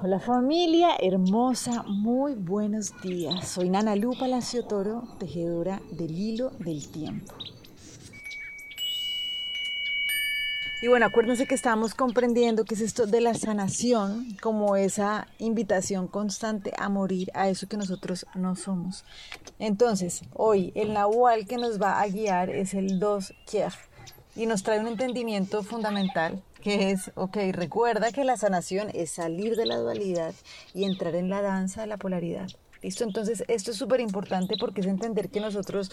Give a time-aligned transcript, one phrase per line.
[0.00, 3.48] Hola familia hermosa, muy buenos días.
[3.48, 7.34] Soy Nana Lu Palacio Toro, tejedora del hilo del tiempo.
[10.82, 16.06] Y bueno, acuérdense que estamos comprendiendo que es esto de la sanación, como esa invitación
[16.06, 19.04] constante a morir a eso que nosotros no somos.
[19.58, 23.72] Entonces, hoy el Nahual que nos va a guiar es el 2 Kier
[24.36, 29.56] y nos trae un entendimiento fundamental que es, ok, recuerda que la sanación es salir
[29.56, 30.34] de la dualidad
[30.74, 32.48] y entrar en la danza de la polaridad.
[32.82, 33.04] ¿Listo?
[33.04, 35.90] Entonces, esto es súper importante porque es entender que nosotros,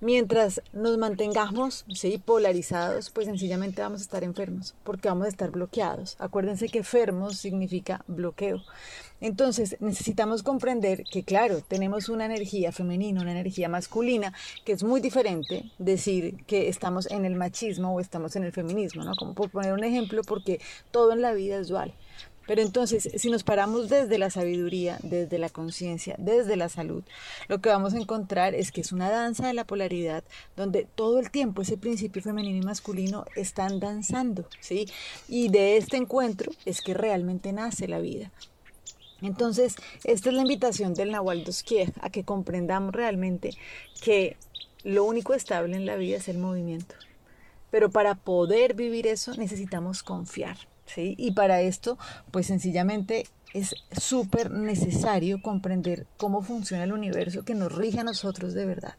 [0.00, 2.22] mientras nos mantengamos ¿sí?
[2.24, 6.16] polarizados, pues sencillamente vamos a estar enfermos, porque vamos a estar bloqueados.
[6.20, 8.62] Acuérdense que enfermos significa bloqueo.
[9.20, 14.32] Entonces, necesitamos comprender que, claro, tenemos una energía femenina, una energía masculina,
[14.64, 19.04] que es muy diferente decir que estamos en el machismo o estamos en el feminismo,
[19.04, 19.14] ¿no?
[19.16, 20.60] Como por poner un ejemplo, porque
[20.90, 21.94] todo en la vida es dual.
[22.46, 27.02] Pero entonces, si nos paramos desde la sabiduría, desde la conciencia, desde la salud,
[27.48, 30.24] lo que vamos a encontrar es que es una danza de la polaridad
[30.56, 34.88] donde todo el tiempo ese principio femenino y masculino están danzando, ¿sí?
[35.28, 38.30] Y de este encuentro es que realmente nace la vida.
[39.22, 43.56] Entonces, esta es la invitación del Nahual Dosquier a que comprendamos realmente
[44.02, 44.36] que
[44.84, 46.94] lo único estable en la vida es el movimiento.
[47.70, 50.56] Pero para poder vivir eso necesitamos confiar.
[50.96, 51.98] Y para esto,
[52.30, 58.54] pues sencillamente es súper necesario comprender cómo funciona el universo que nos rige a nosotros
[58.54, 58.94] de verdad.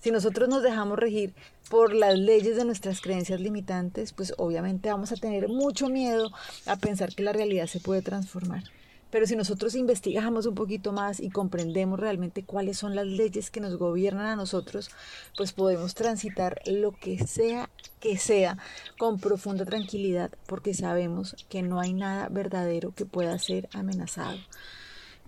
[0.00, 1.34] Si nosotros nos dejamos regir
[1.70, 6.30] por las leyes de nuestras creencias limitantes, pues obviamente vamos a tener mucho miedo
[6.66, 8.64] a pensar que la realidad se puede transformar.
[9.10, 13.60] Pero si nosotros investigamos un poquito más y comprendemos realmente cuáles son las leyes que
[13.60, 14.90] nos gobiernan a nosotros,
[15.36, 17.70] pues podemos transitar lo que sea
[18.00, 18.58] que sea
[18.98, 24.38] con profunda tranquilidad porque sabemos que no hay nada verdadero que pueda ser amenazado.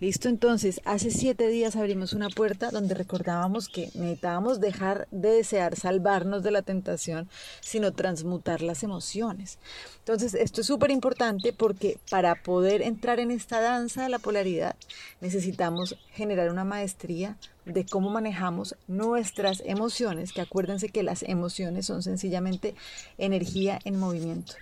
[0.01, 5.77] Listo, entonces, hace siete días abrimos una puerta donde recordábamos que necesitábamos dejar de desear
[5.77, 7.29] salvarnos de la tentación,
[7.61, 9.59] sino transmutar las emociones.
[9.99, 14.75] Entonces, esto es súper importante porque para poder entrar en esta danza de la polaridad,
[15.21, 17.37] necesitamos generar una maestría
[17.67, 22.75] de cómo manejamos nuestras emociones, que acuérdense que las emociones son sencillamente
[23.19, 24.55] energía en movimiento.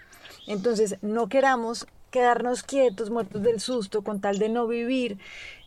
[0.48, 5.18] Entonces, no queramos quedarnos quietos, muertos del susto, con tal de no vivir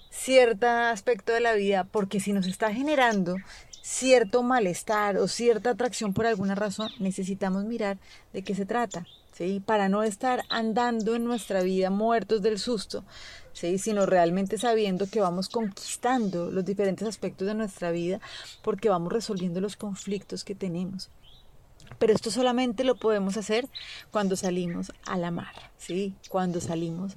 [0.09, 3.35] cierto aspecto de la vida, porque si nos está generando
[3.81, 7.97] cierto malestar o cierta atracción por alguna razón, necesitamos mirar
[8.33, 9.61] de qué se trata, ¿sí?
[9.65, 13.03] Para no estar andando en nuestra vida muertos del susto,
[13.53, 13.77] ¿sí?
[13.79, 18.19] Sino realmente sabiendo que vamos conquistando los diferentes aspectos de nuestra vida
[18.61, 21.09] porque vamos resolviendo los conflictos que tenemos.
[21.99, 23.67] Pero esto solamente lo podemos hacer
[24.11, 26.15] cuando salimos a la mar, ¿sí?
[26.29, 27.13] Cuando salimos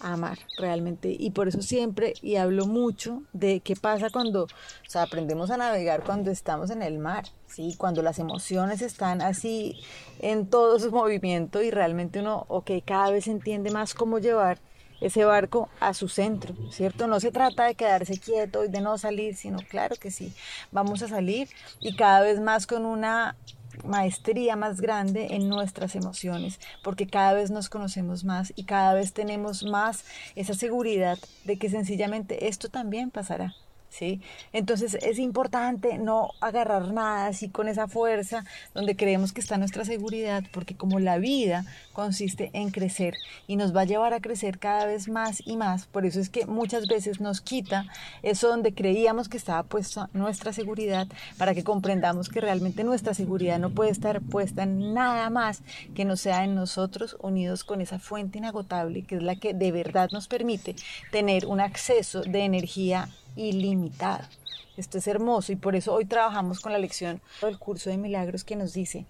[0.00, 1.14] a amar realmente.
[1.18, 5.56] Y por eso siempre, y hablo mucho de qué pasa cuando, o sea, aprendemos a
[5.56, 7.74] navegar cuando estamos en el mar, ¿sí?
[7.76, 9.80] Cuando las emociones están así
[10.20, 14.58] en todo su movimiento y realmente uno, ok, cada vez entiende más cómo llevar
[15.00, 17.06] ese barco a su centro, ¿cierto?
[17.06, 20.32] No se trata de quedarse quieto y de no salir, sino claro que sí,
[20.72, 21.48] vamos a salir
[21.80, 23.36] y cada vez más con una
[23.84, 29.12] maestría más grande en nuestras emociones, porque cada vez nos conocemos más y cada vez
[29.12, 33.54] tenemos más esa seguridad de que sencillamente esto también pasará.
[33.88, 34.20] ¿Sí?
[34.52, 38.44] Entonces es importante no agarrar nada así con esa fuerza
[38.74, 43.14] donde creemos que está nuestra seguridad, porque como la vida consiste en crecer
[43.46, 46.28] y nos va a llevar a crecer cada vez más y más, por eso es
[46.28, 47.86] que muchas veces nos quita
[48.22, 51.06] eso donde creíamos que estaba puesta nuestra seguridad
[51.36, 55.62] para que comprendamos que realmente nuestra seguridad no puede estar puesta en nada más
[55.94, 59.72] que no sea en nosotros unidos con esa fuente inagotable que es la que de
[59.72, 60.76] verdad nos permite
[61.10, 64.28] tener un acceso de energía ilimitada.
[64.76, 68.44] Esto es hermoso y por eso hoy trabajamos con la lección del curso de milagros
[68.44, 69.06] que nos dice,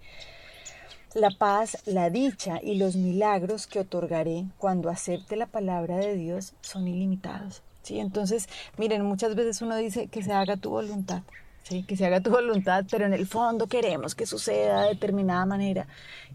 [1.15, 6.53] la paz, la dicha y los milagros que otorgaré cuando acepte la palabra de Dios
[6.61, 7.63] son ilimitados.
[7.81, 7.99] ¿sí?
[7.99, 8.47] Entonces,
[8.77, 11.23] miren, muchas veces uno dice que se haga tu voluntad.
[11.63, 11.83] ¿sí?
[11.83, 15.87] que se haga tu voluntad, pero en el fondo queremos que suceda de determinada manera.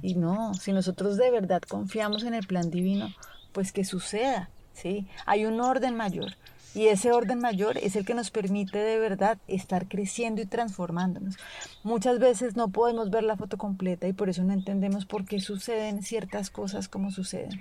[0.03, 3.13] Y no, si nosotros de verdad confiamos en el plan divino,
[3.53, 4.49] pues que suceda.
[4.73, 5.09] ¿sí?
[5.27, 6.37] Hay un orden mayor.
[6.75, 11.37] Y ese orden mayor es el que nos permite de verdad estar creciendo y transformándonos.
[11.85, 15.39] Muchas veces no podemos ver la foto completa y por eso no entendemos por qué
[15.39, 17.61] suceden ciertas cosas como suceden.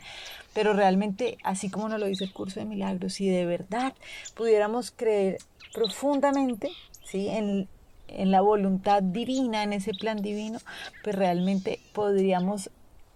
[0.54, 3.94] Pero realmente, así como nos lo dice el curso de milagros, si de verdad
[4.36, 5.38] pudiéramos creer
[5.74, 6.70] profundamente
[7.06, 7.28] ¿sí?
[7.30, 7.68] en,
[8.08, 10.60] en la voluntad divina, en ese plan divino,
[11.04, 12.72] pues realmente podríamos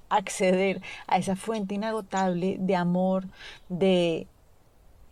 [0.09, 3.25] acceder a esa fuente inagotable de amor,
[3.69, 4.27] de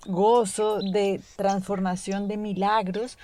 [0.05, 3.17] gozo, de transformación, de milagros,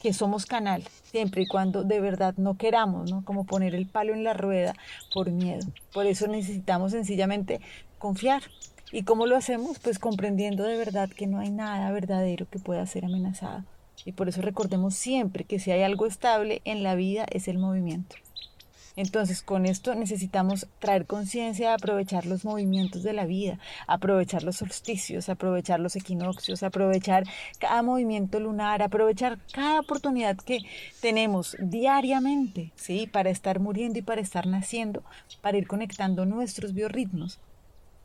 [0.00, 3.24] que somos canal, siempre y cuando de verdad no queramos, ¿no?
[3.24, 4.74] Como poner el palo en la rueda
[5.12, 5.66] por miedo.
[5.92, 7.60] Por eso necesitamos sencillamente
[7.98, 8.42] confiar.
[8.90, 9.78] ¿Y cómo lo hacemos?
[9.80, 13.64] Pues comprendiendo de verdad que no hay nada verdadero que pueda ser amenazado.
[14.04, 17.58] Y por eso recordemos siempre que si hay algo estable en la vida es el
[17.58, 18.16] movimiento.
[18.98, 25.28] Entonces, con esto necesitamos traer conciencia, aprovechar los movimientos de la vida, aprovechar los solsticios,
[25.28, 27.22] aprovechar los equinoccios, aprovechar
[27.60, 30.62] cada movimiento lunar, aprovechar cada oportunidad que
[31.00, 33.06] tenemos diariamente, ¿sí?
[33.06, 35.04] Para estar muriendo y para estar naciendo,
[35.42, 37.38] para ir conectando nuestros biorritmos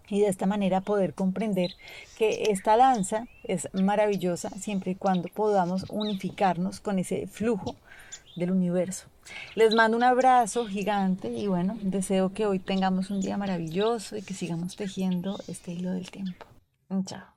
[0.09, 1.71] y de esta manera poder comprender
[2.17, 7.75] que esta danza es maravillosa siempre y cuando podamos unificarnos con ese flujo
[8.35, 9.07] del universo.
[9.55, 14.21] Les mando un abrazo gigante y bueno, deseo que hoy tengamos un día maravilloso y
[14.21, 16.45] que sigamos tejiendo este hilo del tiempo.
[17.05, 17.32] Chao.